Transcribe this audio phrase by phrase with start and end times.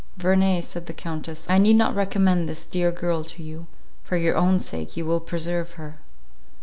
[0.17, 3.67] "Verney," said the Countess, "I need not recommend this dear girl to you,
[4.03, 5.99] for your own sake you will preserve her.